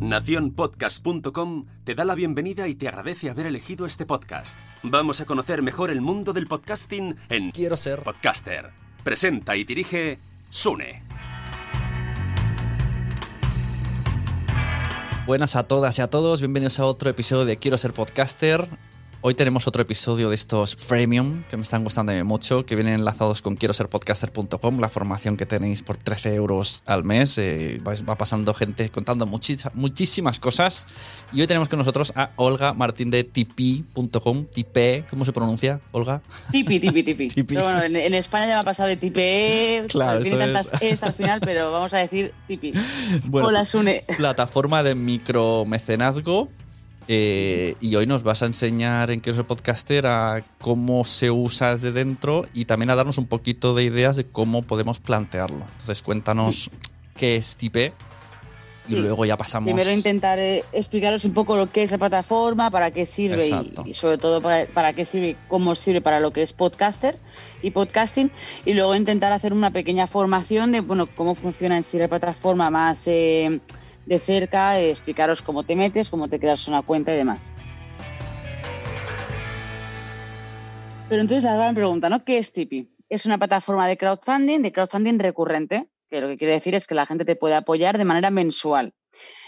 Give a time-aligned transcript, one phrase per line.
[0.00, 4.58] Naciónpodcast.com te da la bienvenida y te agradece haber elegido este podcast.
[4.82, 8.70] Vamos a conocer mejor el mundo del podcasting en Quiero ser Podcaster.
[9.04, 10.18] Presenta y dirige
[10.48, 11.02] Sune.
[15.26, 18.70] Buenas a todas y a todos, bienvenidos a otro episodio de Quiero ser podcaster.
[19.22, 23.42] Hoy tenemos otro episodio de estos freemium que me están gustando mucho, que vienen enlazados
[23.42, 27.36] con quiero ser podcaster.com, la formación que tenéis por 13 euros al mes.
[27.36, 30.86] Eh, va pasando gente contando muchísimas cosas.
[31.34, 34.46] Y hoy tenemos con nosotros a Olga Martín de tipi.com.
[34.46, 36.22] Tipe, ¿cómo se pronuncia, Olga?
[36.50, 37.28] Tipi, tipi, tipi.
[37.46, 39.84] Pero bueno, en, España ya me ha pasado de tipe.
[39.90, 41.02] Claro, tiene tantas es.
[41.02, 42.72] al final, pero vamos a decir tipi.
[43.26, 44.04] Bueno, Hola, Sune.
[44.16, 46.48] Plataforma de micromecenazgo
[47.12, 51.32] eh, y hoy nos vas a enseñar en qué es el podcaster a cómo se
[51.32, 55.64] usa desde dentro y también a darnos un poquito de ideas de cómo podemos plantearlo.
[55.72, 56.70] Entonces, cuéntanos
[57.16, 57.92] qué es Tipe
[58.86, 59.66] y luego ya pasamos.
[59.66, 63.44] Primero intentaré explicaros un poco lo que es la plataforma, para qué sirve
[63.84, 67.18] y, sobre todo para, qué sirve, cómo sirve para lo que es podcaster
[67.60, 68.30] y podcasting
[68.64, 72.70] y luego intentar hacer una pequeña formación de bueno cómo funciona en sí la plataforma
[72.70, 73.58] más eh,
[74.06, 77.52] de cerca, explicaros cómo te metes, cómo te creas una cuenta y demás.
[81.08, 82.24] Pero entonces la gran pregunta, ¿no?
[82.24, 82.86] ¿Qué es Tipeee?
[83.08, 86.94] Es una plataforma de crowdfunding, de crowdfunding recurrente, que lo que quiere decir es que
[86.94, 88.94] la gente te puede apoyar de manera mensual.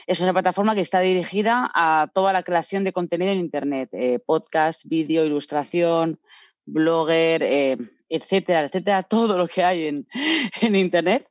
[0.06, 4.19] Es una plataforma que está dirigida a toda la creación de contenido en Internet, eh,
[4.25, 6.19] podcast, vídeo, ilustración,
[6.66, 7.77] blogger, eh,
[8.09, 10.09] etcétera, etcétera, todo lo que hay en,
[10.61, 11.28] en, Internet.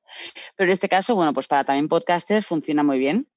[0.55, 3.27] Pero en este caso, bueno, pues para también podcasters funciona muy bien.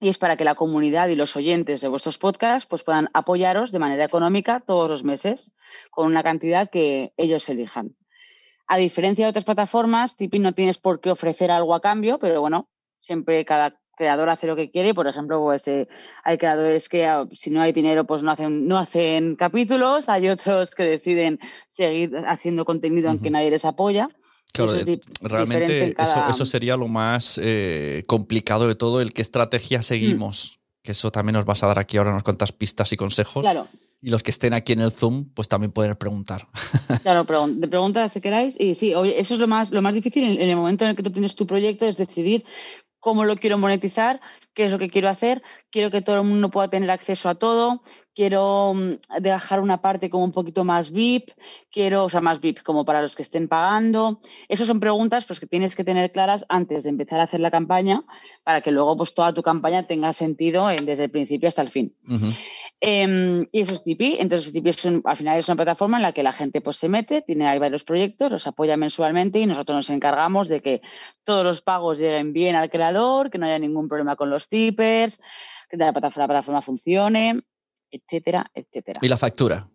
[0.00, 3.72] Y es para que la comunidad y los oyentes de vuestros podcasts pues puedan apoyaros
[3.72, 5.52] de manera económica todos los meses
[5.90, 7.96] con una cantidad que ellos elijan.
[8.66, 12.40] A diferencia de otras plataformas, Tipeee no tienes por qué ofrecer algo a cambio, pero
[12.40, 12.68] bueno,
[13.00, 14.94] siempre cada creador hace lo que quiere.
[14.94, 15.88] Por ejemplo, pues eh,
[16.22, 20.08] hay creadores que ah, si no hay dinero, pues no hacen, no hacen capítulos.
[20.08, 24.08] Hay otros que deciden seguir haciendo contenido aunque nadie les apoya.
[24.54, 24.72] Claro,
[25.20, 30.58] realmente eso, sería lo más eh, complicado de todo, el qué estrategia seguimos.
[30.58, 30.64] Mm.
[30.84, 33.42] Que eso también nos vas a dar aquí ahora unas cuantas pistas y consejos.
[33.42, 33.66] Claro.
[34.00, 36.42] Y los que estén aquí en el Zoom, pues también pueden preguntar.
[37.02, 38.54] Claro, de preguntas si queráis.
[38.58, 41.02] Y sí, eso es lo más, lo más difícil en, el momento en el que
[41.02, 42.44] tú tienes tu proyecto, es decidir
[43.00, 44.20] cómo lo quiero monetizar,
[44.54, 47.34] qué es lo que quiero hacer, quiero que todo el mundo pueda tener acceso a
[47.34, 47.82] todo,
[48.14, 51.30] quiero mm, dejar una parte como un poquito más VIP,
[51.70, 54.20] quiero, o sea, más VIP como para los que estén pagando.
[54.48, 57.50] Esas son preguntas pues, que tienes que tener claras antes de empezar a hacer la
[57.50, 58.02] campaña
[58.44, 61.94] para que luego pues, toda tu campaña tenga sentido desde el principio hasta el fin.
[62.80, 64.20] Em, y eso es Tipeee.
[64.20, 66.88] Entonces, Tipeee es al final es una plataforma en la que la gente pues, se
[66.88, 70.82] mete, tiene ahí varios proyectos, los apoya mensualmente y nosotros nos encargamos de que
[71.24, 75.18] todos los pagos lleguen bien al creador, que no haya ningún problema con los tippers,
[75.70, 77.42] que la plataforma, la plataforma funcione,
[77.94, 79.00] etcétera, etcétera.
[79.02, 79.68] ¿Y la factura?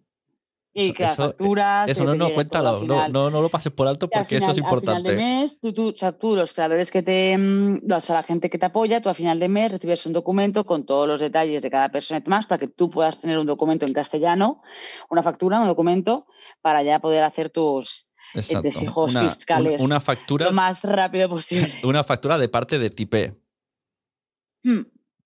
[0.72, 1.90] Y que las facturas.
[1.90, 5.09] Eso no, no, cuéntalo, no, no, no, lo pases por alto porque eso es importante.
[5.09, 7.35] Al final de mes, tú, tú, o sea, tú, los creadores que te.
[7.38, 10.13] Mm, o sea, la gente que te apoya, tú a final de mes recibes un
[10.13, 13.40] documento con todos los detalles de cada persona y demás para que tú puedas tener
[13.40, 14.62] un documento en castellano,
[15.09, 16.28] una factura, un documento,
[16.62, 21.74] para ya poder hacer tus, hijos fiscales una factura, lo más rápido posible.
[21.84, 23.36] Una factura de parte de Tipe.
[24.63, 24.81] Hmm.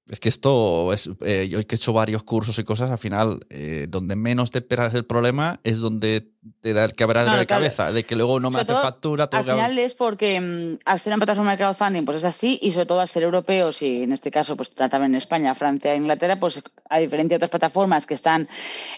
[0.09, 3.40] Es que esto, es, eh, yo que he hecho varios cursos y cosas, al final,
[3.50, 7.94] eh, donde menos te esperas el problema es donde te da el quebradero de cabeza,
[7.94, 9.30] de que luego no me hace factura.
[9.31, 12.74] al final es porque mm, al ser una plataforma de crowdfunding, pues es así, y
[12.74, 16.38] sobre todo al ser europeos, y en este caso, pues también en España, Francia, Inglaterra,
[16.38, 18.50] pues a diferencia de otras plataformas que están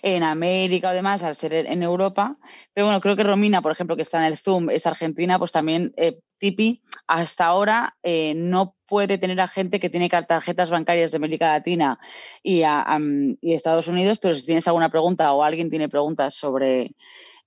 [0.01, 2.35] en América o demás, al ser en Europa.
[2.73, 5.51] Pero bueno, creo que Romina, por ejemplo, que está en el Zoom, es argentina, pues
[5.51, 11.11] también eh, Tipi hasta ahora eh, no puede tener a gente que tiene tarjetas bancarias
[11.11, 11.99] de América Latina
[12.43, 12.63] y,
[13.41, 16.91] Estados Unidos, pero si tienes alguna pregunta o alguien tiene preguntas sobre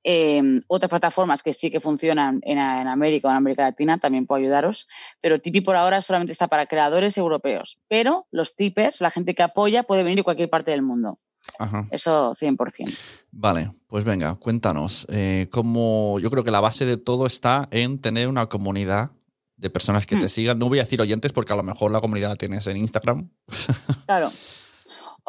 [0.02, 4.40] em, otras plataformas que sí que funcionan en, América o en América Latina, también puedo
[4.40, 4.88] ayudaros.
[5.20, 7.78] Pero Tipi por ahora solamente está para creadores europeos.
[7.88, 11.18] Pero los tippers, la gente que apoya, puede venir de cualquier parte del mundo.
[11.90, 12.98] Eso 100%.
[13.32, 15.06] Vale, pues venga, cuéntanos.
[15.10, 19.10] Eh, cómo, yo creo que la base de todo está en tener una comunidad
[19.56, 20.30] de personas que te hmm.
[20.30, 20.58] sigan.
[20.58, 23.28] No voy a decir oyentes porque a lo mejor la comunidad la tienes en Instagram.
[24.06, 24.30] Claro.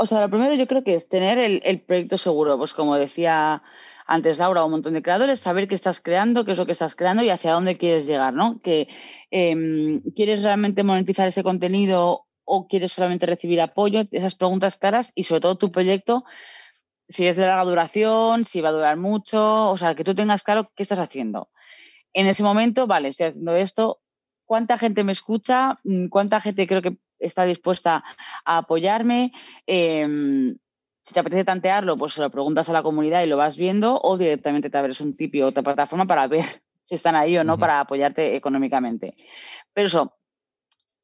[0.02, 2.58] O sea, lo primero yo creo que es tener el, proyecto seguro.
[2.58, 3.62] Pues como decía
[4.08, 6.96] antes Laura, un montón de creadores, saber qué estás creando, qué es lo que estás
[6.96, 8.62] creando y hacia dónde quieres llegar, ¿no?
[8.62, 8.88] Que
[9.30, 15.24] em, quieres realmente monetizar ese contenido o quieres solamente recibir apoyo, esas preguntas caras y
[15.26, 16.24] sobre todo tu proyecto,
[17.08, 20.44] si es de larga duración, si va a durar mucho, o sea, que tú tengas
[20.44, 21.50] claro qué estás haciendo.
[22.14, 24.00] En ese momento, vale, estoy haciendo esto,
[24.46, 25.80] ¿cuánta gente me escucha?
[25.84, 28.04] Mm, ¿Cuánta gente creo que está dispuesta
[28.46, 29.32] a apoyarme.
[29.68, 30.58] Em,
[31.02, 34.00] si te apetece tantearlo, pues se lo preguntas a la comunidad y lo vas viendo,
[34.02, 36.46] o directamente te abres un tipi o otra plataforma para ver
[36.84, 39.16] si están ahí o no para apoyarte económicamente.
[39.74, 40.19] Pero eso,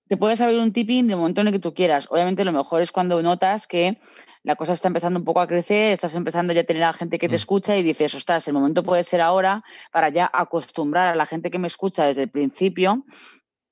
[0.08, 2.08] te puedes abrir un tipping de momento en el que tú quieras.
[2.10, 4.00] Obviamente lo mejor es cuando notas que
[4.44, 6.94] la cosa está empezando un poco a crecer, estás empezando ya a tener a la
[6.94, 7.38] gente que te mm.
[7.38, 11.50] escucha y dices, ostras, el momento puede ser ahora para ya acostumbrar a la gente
[11.50, 13.06] que me escucha desde el principio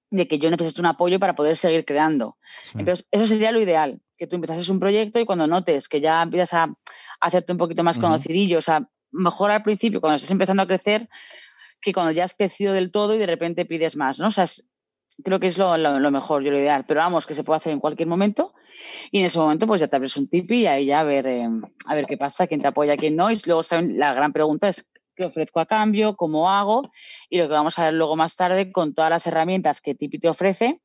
[0.10, 2.38] de que yo necesito un apoyo para poder seguir creando.
[2.76, 6.22] Entonces, eso sería lo ideal, que tú empezases un proyecto y cuando notes que ya
[6.22, 6.74] empiezas a,
[7.20, 11.08] hacerte un poquito más conocidillo, o sea, mejor al principio cuando estás empezando a crecer
[11.80, 14.28] que cuando ya has crecido del todo y de repente pides más, ¿no?
[14.28, 14.46] O sea,
[15.24, 16.86] creo que es lo, mejor, yo lo ideal.
[16.88, 18.54] Pero vamos, que se puede hacer en cualquier momento.
[19.12, 21.28] Y en ese momento, pues ya te abres un tipi y ahí ya a ver,
[21.28, 21.48] eh,
[21.86, 23.32] a ver qué pasa, quién te apoya, quién no.
[23.32, 26.92] Y luego la gran pregunta es qué ofrezco a cambio, cómo hago.
[27.30, 30.20] Y lo que vamos a ver luego más tarde con todas las herramientas que Tipi
[30.20, 30.82] te ofrece,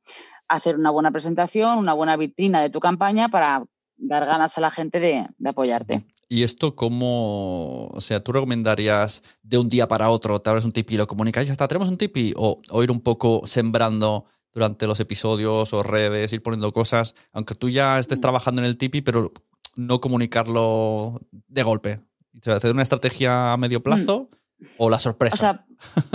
[0.49, 3.65] hacer una buena presentación, una buena vitrina de tu campaña para
[3.99, 6.05] dar ganas a la gente de, apoyarte.
[6.29, 10.73] ¿Y esto cómo, o sea, tú recomendarías de un día para otro, te abres un
[10.73, 14.87] tipi y lo comunicáis, hasta tenemos un tipi, o, o, ir un poco sembrando durante
[14.87, 18.23] los episodios o redes, ir poniendo cosas, aunque tú ya estés mm.
[18.23, 19.31] trabajando en el tipi, pero
[19.77, 22.01] no comunicarlo de golpe?
[22.35, 24.29] O sea, ¿Hacer una estrategia a medio plazo?
[24.31, 24.65] Mm.
[24.79, 25.37] O la sorpresa.
[25.37, 25.65] O sea,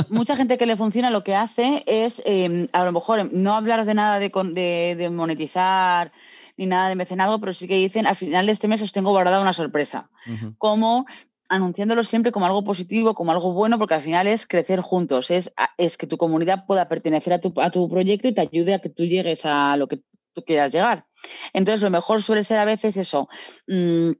[0.09, 3.85] mucha gente que le funciona lo que hace es, em, a lo mejor, no hablar
[3.85, 6.11] de nada de, de, de monetizar,
[6.57, 9.11] ni nada de mecenado, pero sí que dicen, al final de este mes os tengo
[9.11, 10.09] guardada una sorpresa.
[10.57, 11.05] Como
[11.49, 15.53] anunciándolo siempre como algo positivo, como algo bueno, porque al final es crecer juntos, es,
[15.77, 18.79] es que tu comunidad pueda pertenecer a tu, a tu proyecto y te ayude a
[18.79, 20.01] que tú llegues a lo que
[20.33, 21.05] tú quieras llegar.
[21.53, 23.29] Entonces, lo mejor suele ser a veces eso.
[23.67, 24.11] Mm,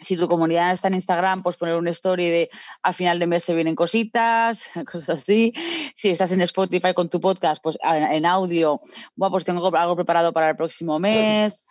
[0.00, 2.50] si tu comunidad está en Instagram, pues poner una story de
[2.82, 5.52] al final de mes se vienen cositas, cosas así.
[5.96, 8.80] Si estás en Spotify con tu podcast, pues en audio,
[9.16, 11.64] bueno, pues tengo algo preparado para el próximo mes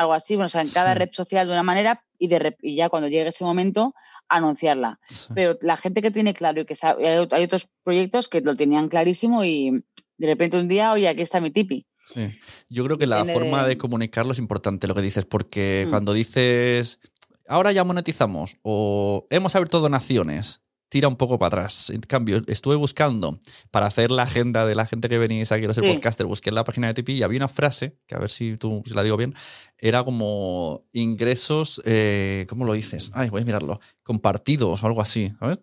[0.00, 2.76] algo así, bueno, o sea, en cada red social de una manera y, de, y
[2.76, 3.94] ya cuando llegue ese momento
[4.28, 4.98] anunciarla.
[5.34, 8.88] Pero la gente que tiene claro y que sabe, hay otros proyectos que lo tenían
[8.88, 9.84] clarísimo y
[10.16, 11.86] de repente un día, oye, aquí está mi tipi.
[11.94, 12.30] Sí.
[12.68, 13.76] Yo creo que la forma de...
[13.76, 15.90] comunicarlo es importante lo que dices, porque mm.
[15.90, 17.00] cuando dices,
[17.46, 21.88] ahora ya monetizamos o hemos abierto donaciones, tira un poco para atrás.
[21.88, 23.38] En cambio, estuve buscando
[23.70, 26.56] para hacer la agenda de la gente que venís aquí a ser podcaster, busqué en
[26.56, 29.02] la página de Tipeee y había una frase, que a ver si tú si la
[29.02, 29.34] digo bien,
[29.78, 33.10] era como ingresos, eh, ¿cómo lo dices?
[33.14, 35.32] Ay, voy a mirarlo, compartidos o algo así.
[35.40, 35.60] A ver,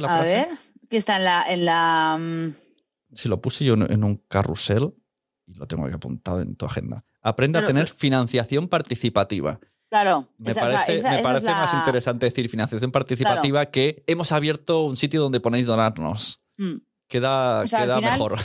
[0.00, 0.48] la a ver,
[0.90, 1.44] que está en la...
[1.48, 2.18] En la...
[2.18, 2.54] Mm.
[3.12, 4.94] Si lo puse yo en un carrusel
[5.46, 7.04] y lo tengo aquí apuntado en tu agenda.
[7.22, 9.58] Aprende a tener financiación participativa.
[9.90, 10.28] Claro.
[10.38, 15.40] Me parece, me parece más interesante decir financiación participativa que hemos abierto un sitio donde
[15.40, 16.38] ponéis donarnos.
[16.56, 16.76] Mm.
[17.08, 18.36] Queda, queda mejor.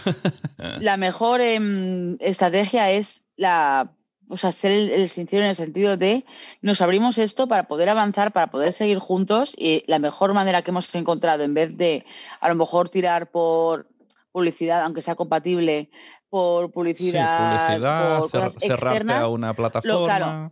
[0.81, 3.91] la mejor em, estrategia es la
[4.27, 6.25] o sea, ser el, sincero en el sentido de
[6.61, 10.71] nos abrimos esto para poder avanzar, para poder seguir juntos y la mejor manera que
[10.71, 12.05] hemos encontrado en vez de
[12.41, 13.87] a lo mejor tirar por
[14.31, 15.91] publicidad, aunque sea compatible,
[16.27, 20.51] por publicidad, sí, publicidad cerrarte a una plataforma lo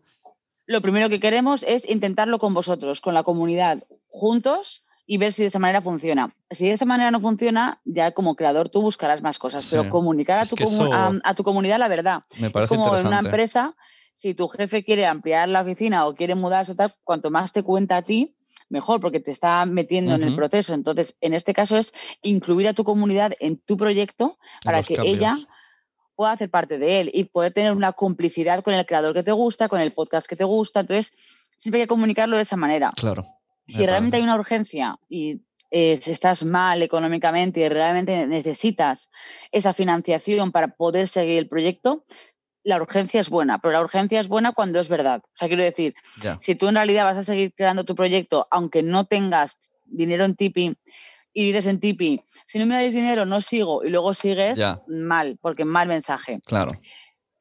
[0.81, 5.47] primero que queremos es intentarlo con vosotros, con la comunidad, juntos y ver si de
[5.47, 6.33] esa manera funciona.
[6.51, 10.39] Si de esa manera no funciona, ya como creador tú buscarás más cosas, pero comunicar
[10.39, 10.55] a tu,
[11.23, 12.23] a, tu, comunidad la verdad.
[12.39, 13.75] Me parece es como en una empresa,
[14.15, 17.97] si tu jefe quiere ampliar la oficina o quiere mudarse, tal, cuanto más te cuenta
[17.97, 18.35] a ti,
[18.69, 20.73] mejor, porque te está metiendo en el proceso.
[20.73, 25.33] Entonces, en este caso es incluir a tu comunidad en tu proyecto para que ella
[26.15, 29.31] pueda hacer parte de él y poder tener una complicidad con el creador que te
[29.31, 30.81] gusta, con el podcast que te gusta.
[30.81, 31.13] Entonces,
[31.57, 32.91] siempre hay que comunicarlo de esa manera.
[32.95, 33.23] Claro.
[33.67, 35.41] Si realmente hay una urgencia y
[35.71, 39.09] eh, estás mal económicamente y realmente necesitas
[39.51, 42.03] esa financiación para poder seguir el proyecto,
[42.63, 45.21] la urgencia es buena, pero la urgencia es buena cuando es verdad.
[45.23, 45.95] O sea, quiero decir,
[46.41, 50.35] si tú en realidad vas a seguir creando tu proyecto, aunque no tengas dinero en
[50.35, 50.75] Tipeee
[51.33, 55.37] y dices en Tipeee, si no me dais dinero, no sigo, y luego sigues mal,
[55.41, 56.39] porque mal mensaje.
[56.45, 56.71] Claro.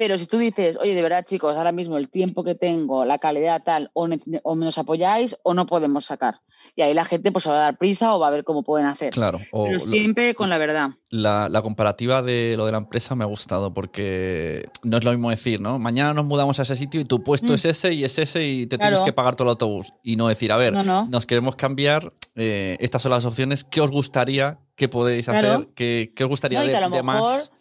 [0.02, 3.18] Pero si tú dices, oye, de verdad, chicos, ahora mismo el tiempo que tengo, la
[3.18, 4.08] calidad tal, o,
[4.42, 6.40] o nos apoyáis o no podemos sacar
[6.74, 8.86] y ahí la gente pues va a dar prisa o va a ver cómo pueden
[8.86, 9.12] hacer.
[9.12, 9.40] Claro.
[9.52, 10.90] Pero siempre con la verdad.
[11.10, 15.30] La, comparativa de lo de la empresa me ha gustado porque no es lo mismo
[15.30, 15.78] decir, ¿no?
[15.78, 17.54] Mañana nos mudamos a ese sitio y tu puesto mm.
[17.54, 19.92] es ese y es ese y te tienes que pagar todo el autobús.
[20.02, 23.90] Y no decir, a ver, nos queremos cambiar, eh, estas son las opciones, ¿qué os
[23.90, 25.68] gustaría que podéis hacer?
[25.74, 27.51] ¿Qué, os gustaría de, más?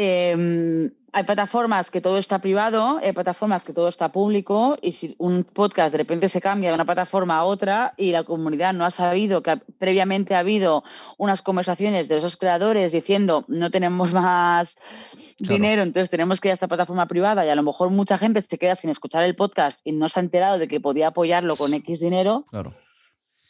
[0.00, 5.16] Em, hay plataformas que todo está privado, hay plataformas que todo está público y si
[5.18, 8.84] un podcast de repente se cambia de una plataforma a otra y la comunidad no
[8.84, 10.84] ha sabido que previamente ha habido
[11.16, 14.76] unas conversaciones de esos creadores diciendo no tenemos más
[15.40, 18.40] dinero, entonces tenemos que ir a esta plataforma privada y a lo mejor mucha gente
[18.40, 21.56] se queda sin escuchar el podcast y no se ha enterado de que podía apoyarlo
[21.56, 22.44] con X dinero.
[22.48, 22.70] Claro.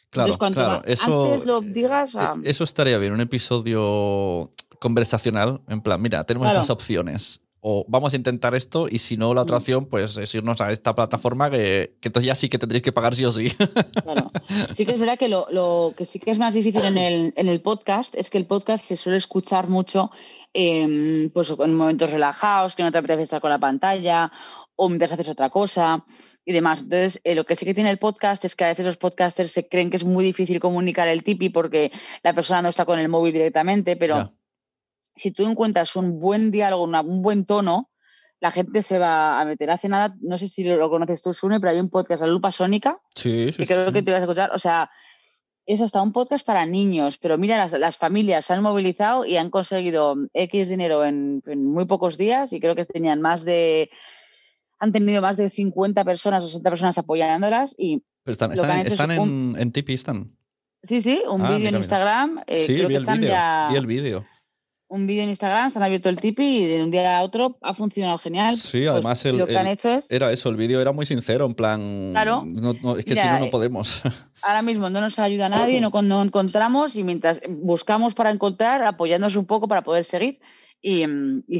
[0.09, 0.81] Claro, claro.
[0.85, 6.69] Eso, lo digas, eh, eso estaría bien, un episodio conversacional, en plan, mira, tenemos estas
[6.69, 9.59] opciones o vamos a intentar esto y si no la otra mm.
[9.59, 13.15] opción pues es irnos a esta plataforma que, entonces ya sí que tendréis que pagar
[13.15, 13.49] sí o sí.
[14.03, 14.31] Claro.
[14.75, 17.47] Sí que es verdad que lo, que sí que es más difícil en el, en
[17.49, 20.09] el, podcast es que el podcast se suele escuchar mucho
[20.53, 24.31] pues, en momentos relajados, que no te apetece estar con la pantalla
[24.75, 26.05] o mientras haces otra cosa
[26.45, 26.79] y demás.
[26.79, 29.51] Entonces, eh, lo que sí que tiene el podcast es que a veces los podcasters
[29.51, 31.91] se creen que es muy difícil comunicar el tipi porque
[32.23, 34.31] la persona no está con el móvil directamente, pero
[35.19, 37.89] si tú encuentras un buen diálogo, un buen tono,
[38.39, 39.69] la gente se va a meter.
[39.69, 42.51] Hace nada, no sé si lo conoces tú, Sune, pero hay un podcast, La Lupa
[42.51, 44.51] Sónica, sí, que creo que te vas a escuchar.
[44.53, 44.89] O sea,
[45.65, 49.49] es hasta un podcast para niños, pero mira, las, familias se han movilizado y han
[49.49, 53.89] conseguido X dinero en, muy pocos días y creo que tenían más de,
[54.79, 58.03] han tenido más de 50 personas, 60 personas apoyándolas y...
[58.23, 58.51] Pero están,
[58.85, 60.35] están, en, en Tipeee, están.
[60.83, 62.41] Sí, sí, un ah, vídeo en Instagram.
[62.47, 63.35] Eh, sí, vi, el vídeo,
[63.69, 64.25] vi el vídeo
[64.89, 67.57] un vídeo en Instagram, se han abierto el Tipi y de un día a otro
[67.61, 68.51] ha funcionado genial.
[68.53, 70.11] Sí, pues además el, lo que han hecho es...
[70.11, 72.09] era eso, el vídeo era muy sincero, en plan...
[72.11, 72.43] Claro.
[72.97, 74.01] es que si no, no eh, podemos.
[74.41, 79.35] Ahora mismo no nos ayuda nadie, no, no encontramos y mientras buscamos para encontrar, apoyándonos
[79.35, 80.39] un poco para poder seguir.
[80.81, 81.05] Y,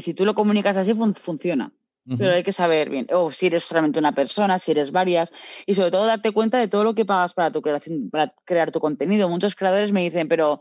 [0.00, 1.72] si tú lo comunicas así, funciona.
[2.18, 5.32] Pero hay que saber bien, o si eres solamente una persona, si eres varias,
[5.66, 8.72] y sobre todo darte cuenta de todo lo que pagas para tu creación, para crear
[8.72, 9.28] tu contenido.
[9.28, 10.60] Muchos creadores me dicen, pero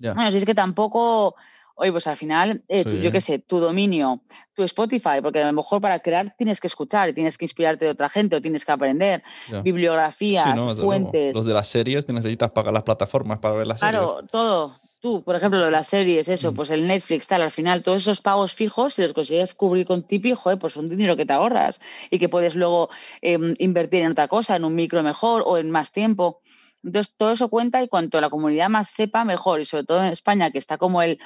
[0.00, 1.34] bueno, si es que tampoco
[1.76, 4.20] oye, pues al final, eh, yo qué sé, tu dominio,
[4.54, 7.90] tu Spotify, porque a lo mejor para crear tienes que escuchar, tienes que inspirarte de
[7.90, 9.22] otra gente o tienes que aprender,
[9.62, 11.34] bibliografías, fuentes.
[11.34, 13.98] Los de las series, necesitas pagar las plataformas para ver las series.
[13.98, 14.80] Claro, todo.
[14.98, 16.54] Tú, por ejemplo, lo de las series, eso, mm.
[16.56, 20.02] pues el Netflix, tal, al final, todos esos pagos fijos, si los consigues cubrir con
[20.02, 21.80] Tipeee, joder, pues un dinero que te ahorras
[22.10, 22.88] y que puedes luego
[23.20, 26.40] em, invertir en otra cosa, en un micro mejor o en más tiempo.
[26.82, 29.60] Entonces, todo eso cuenta y cuanto la comunidad más sepa, mejor.
[29.60, 31.18] Y sobre todo en España, que está como el,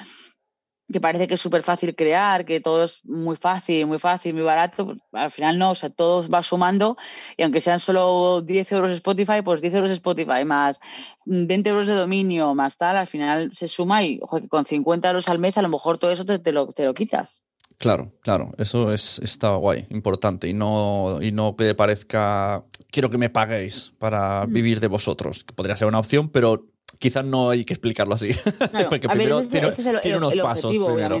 [0.91, 4.43] que parece que es súper fácil crear, que todo es muy fácil, muy fácil, muy
[4.43, 6.97] barato, pues, al final no, o sea, todo va sumando
[7.37, 10.79] y aunque sean solo 10 euros Spotify, pues 10 euros Spotify más
[11.25, 14.19] 20 euros de dominio más tal, al final se suma y
[14.49, 17.43] con 50 euros al mes a lo mejor todo eso te, lo, te lo quitas.
[17.77, 23.17] Claro, claro, eso es, está guay, importante y no, y no que parezca, quiero que
[23.17, 24.53] me paguéis para mm.
[24.53, 28.29] vivir de vosotros, que podría ser una opción, pero quizás no hay que explicarlo así.
[28.89, 31.17] Porque primero tiene, unos pasos primero.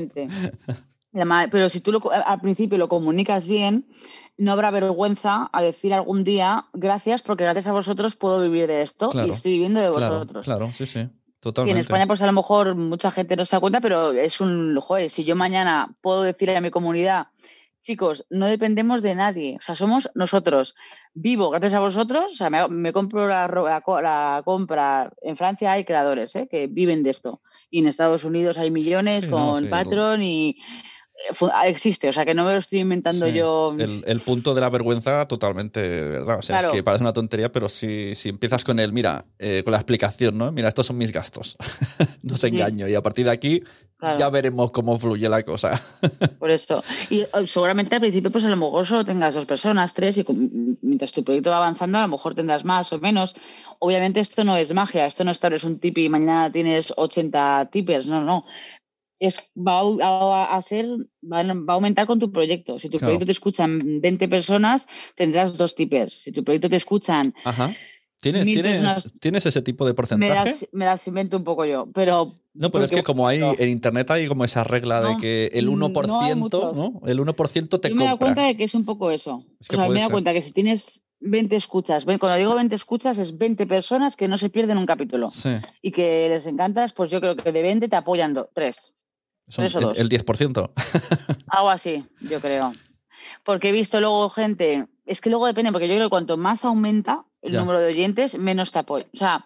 [1.51, 3.87] pero si tú al principio lo comunicas bien,
[4.37, 8.81] no habrá vergüenza a decir algún día, gracias, porque gracias a vosotros puedo vivir de
[8.81, 10.45] esto y estoy viviendo de vosotros.
[10.45, 11.07] Claro, sí, sí.
[11.39, 11.75] Totalmente.
[11.75, 14.39] Y en España, pues a lo mejor mucha gente no se da cuenta, pero es
[14.41, 17.27] un, joder, si yo mañana puedo decirle a mi comunidad,
[17.81, 20.75] chicos, no dependemos de nadie, o sea, somos nosotros.
[21.13, 25.11] Vivo gracias a vosotros, o sea, me, compro la, la, compra.
[25.21, 26.47] En Francia hay creadores ¿eh?
[26.49, 27.41] que viven de esto.
[27.69, 30.57] Y en Estados Unidos hay millones con Patreon y
[31.65, 33.75] existe, o sea que no me lo estoy inventando yo.
[33.77, 36.39] El, punto de la vergüenza totalmente de verdad.
[36.39, 39.61] O sea, es que parece una tontería, pero si, si empiezas con el, mira, eh,
[39.63, 40.51] con la explicación, ¿no?
[40.51, 41.57] Mira, estos son mis gastos.
[42.23, 42.87] no se engaño.
[42.87, 43.63] Y a partir de aquí
[44.17, 45.79] ya veremos cómo fluye la cosa.
[46.39, 46.83] Por eso.
[47.09, 50.25] Y eh, seguramente al principio, pues a lo mejor solo tengas dos personas, tres, y
[50.81, 53.35] mientras tu proyecto va avanzando, a lo mejor tendrás más o menos.
[53.79, 57.69] Obviamente esto no es magia, esto no es eres un tip y mañana tienes 80
[57.71, 58.45] tippers, no, no
[59.21, 59.81] es, va
[60.49, 60.87] a, ser,
[61.21, 62.79] va, a aumentar con tu proyecto.
[62.79, 66.23] Si tu proyecto te escuchan 20 personas, tendrás dos tippers.
[66.23, 67.33] Si tu proyecto te escuchan...
[68.19, 68.47] ¿Tienes,
[69.19, 70.69] tienes, ese tipo de porcentaje?
[70.71, 72.35] Me las, invento un poco yo, pero...
[72.53, 75.69] No, pero es que como hay en Internet hay como esa regla de que el
[75.69, 77.01] 1%, ¿no?
[77.07, 79.43] El 1% te yo me he dado cuenta de que es un poco eso.
[79.59, 83.17] o sea, me he dado cuenta que si tienes 20 escuchas, cuando digo 20 escuchas
[83.17, 85.29] es 20 personas que no se pierden un capítulo
[85.81, 88.35] y que les encantas, pues yo creo que de 20 te apoyan
[89.49, 90.71] tres el, 10%.
[91.47, 92.73] Algo así, yo creo.
[93.43, 96.63] Porque he visto luego gente, es que luego depende, porque yo creo que cuanto más
[96.65, 99.09] aumenta el número de oyentes, menos te apoyan.
[99.13, 99.45] O sea,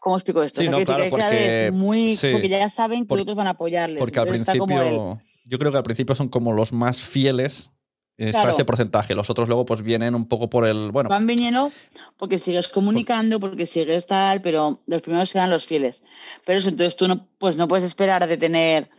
[0.00, 0.62] ¿cómo explico esto?
[0.62, 3.98] Sí, no, claro, porque, muy, porque ya saben que otros van a apoyarles.
[3.98, 7.72] Porque al principio, yo creo que al principio son como los más fieles
[8.28, 9.14] está ese porcentaje.
[9.14, 11.08] Los otros luego pues vienen un poco por el, bueno.
[11.08, 11.70] Van viniendo
[12.16, 16.04] porque sigues comunicando, porque sigues tal, pero los primeros serán los fieles.
[16.44, 18.90] Pero eso, entonces tú no, pues no puedes esperar de tener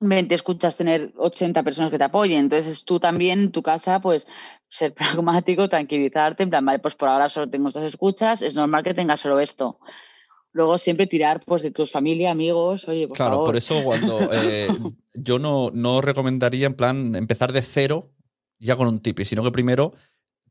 [0.00, 2.40] 20 escuchas tener 80 personas que te apoyen.
[2.40, 4.26] Entonces tú también en tu casa, pues
[4.68, 8.84] ser pragmático, tranquilizarte, en plan, vale, pues por ahora solo tengo estas escuchas, es normal
[8.84, 9.78] que tengas solo esto.
[10.52, 14.68] Luego siempre tirar pues de tus familia, amigos, oye, por Claro, por eso cuando eh,
[15.14, 18.10] yo no, no recomendaría en plan empezar de cero
[18.58, 19.92] ya con un tipi, sino que primero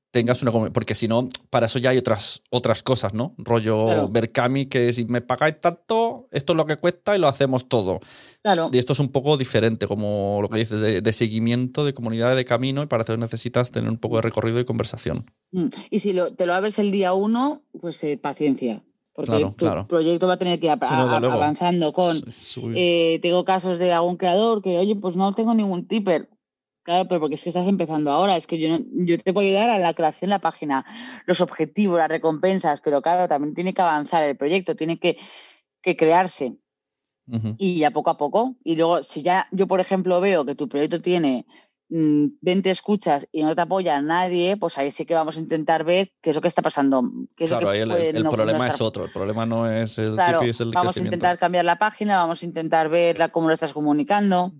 [0.09, 3.35] tengas una porque si no, para eso ya hay otras, otras cosas, ¿no?
[3.37, 4.07] Rollo Claro.
[4.07, 7.99] Berkami, que si me pagáis tanto, esto es lo que cuesta y lo hacemos todo.
[8.41, 11.93] Claro, Y esto es un poco diferente, como lo que dices, de, de seguimiento, de
[11.93, 15.25] comunidad de camino, y para eso necesitas tener un poco de recorrido y conversación.
[15.51, 18.81] Mm, Y si lo- te lo abres el día uno, pues eh, paciencia.
[19.13, 19.87] Porque Claro, tu claro.
[19.87, 22.21] proyecto va a tener que ir a- Sí, no, avanzando con.
[22.75, 26.29] Eh, tengo casos de algún creador que, oye, pues no tengo ningún tipper.
[26.87, 28.37] Claro, pero porque es que estás empezando ahora.
[28.37, 30.85] Es que yo, yo te puedo ayudar a la creación de la página,
[31.25, 35.17] los objetivos, las recompensas, pero claro, también tiene que avanzar el proyecto, tiene que,
[35.81, 36.55] que crearse.
[37.57, 38.55] Y ya poco a poco.
[38.63, 41.45] Y luego, si ya yo, por ejemplo, veo que tu proyecto tiene
[41.89, 45.83] mm, 20 escuchas y no te apoya nadie, pues ahí sí que vamos a intentar
[45.83, 47.03] ver qué es lo que está pasando.
[47.35, 49.03] Qué es lo Claro, que ahí el, puede el no- problema es otro.
[49.03, 52.41] El problema no es el Claro, es el vamos a intentar cambiar la página, vamos
[52.41, 54.53] a intentar ver la- cómo lo estás comunicando.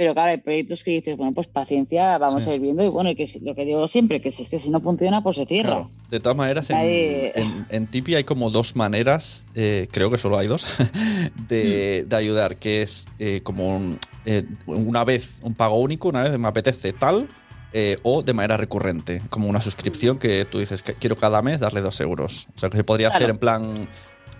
[0.00, 2.48] Pero claro, hay proyectos que dices, bueno, pues paciencia, vamos Sí.
[2.48, 2.82] a ir viendo.
[2.82, 4.80] Y bueno, y que si- lo que digo siempre, que si es que si no
[4.80, 5.68] funciona, pues se cierra.
[5.74, 5.90] Claro.
[6.08, 10.16] De todas maneras, en, Ahí- en- en Tipeee hay como dos maneras, eh, creo que
[10.16, 10.64] solo hay dos,
[11.50, 16.22] de, de ayudar, que es eh, como un- eh, una vez un pago único, una
[16.22, 17.28] vez me apetece tal,
[17.74, 21.60] eh, o de manera recurrente, como una suscripción que tú dices que quiero cada mes
[21.60, 22.48] darle dos euros.
[22.56, 23.86] O sea, que se podría hacer en plan,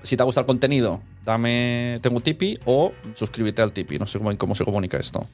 [0.02, 3.98] si te gusta el contenido, dame, tengo Tipeee o suscríbete al Tipeee.
[3.98, 5.26] No sé cómo, cómo se comunica esto.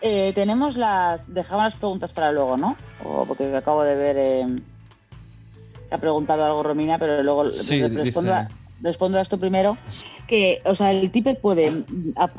[0.00, 1.20] Eh, tenemos las.
[1.32, 2.76] Dejamos las preguntas para luego, ¿no?
[3.04, 4.16] O porque acabo de ver.
[4.18, 4.46] eh,
[5.88, 8.48] que ha preguntado algo Romina, pero luego Sí, dice- respondo, a,
[8.80, 9.76] respondo a esto primero.
[10.26, 11.70] Que, o sea, el tipper puede,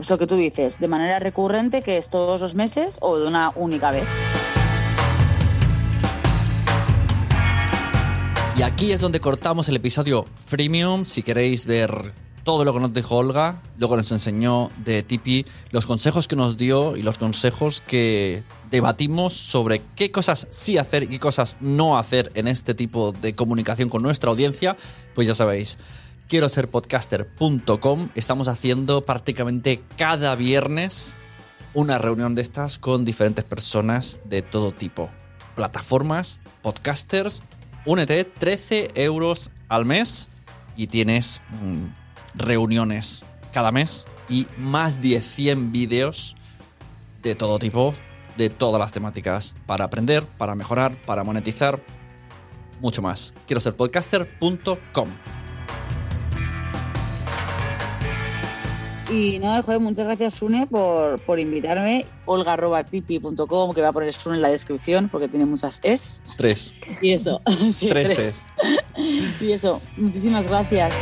[0.10, 3.52] lo que tú dices, de manera recurrente, que es todos los meses, o de una
[3.56, 4.06] única vez.
[8.56, 11.06] Y aquí es donde cortamos el episodio freemium.
[11.06, 15.46] Si queréis ver todo lo que nos dijo Olga, lo que nos enseñó de Tipeee,
[15.72, 21.04] los consejos que nos dio y los consejos que debatimos sobre qué cosas sí hacer
[21.04, 24.78] y qué cosas no hacer en este tipo de comunicación con nuestra audiencia,
[25.16, 25.80] pues ya sabéis.
[26.28, 28.10] Quiero ser podcaster.com.
[28.14, 31.16] Estamos haciendo prácticamente cada viernes
[31.74, 35.10] una reunión de estas con diferentes personas de todo tipo.
[35.56, 37.44] Plataformas, podcasters.
[37.86, 40.30] Únete, 13 euros al mes
[40.76, 41.86] y tienes mm,
[42.36, 46.36] reuniones cada mes y más de 100 vídeos
[47.22, 47.94] de todo tipo,
[48.38, 51.82] de todas las temáticas, para aprender, para mejorar, para monetizar,
[52.80, 53.34] mucho más.
[53.48, 55.10] Quiero ser podcaster.com.
[59.12, 62.06] Y no, joder, muchas gracias, Sune, por, por invitarme.
[62.26, 66.22] Olga.tipi.com, que va a poner Sune en la descripción, porque tiene muchas es.
[66.38, 66.74] Tres.
[67.02, 67.42] Y eso.
[67.74, 68.36] sí, Tres tres.
[68.98, 69.42] es.
[69.42, 69.82] Y eso.
[69.98, 70.94] Muchísimas gracias.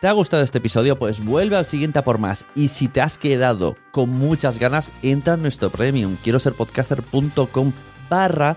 [0.00, 0.98] ¿Te ha gustado este episodio?
[0.98, 2.44] Pues vuelve al siguiente a por más.
[2.54, 6.16] Y si te has quedado con muchas ganas, entra en nuestro premium.
[6.22, 7.72] Quiero ser podcaster.com
[8.10, 8.56] barra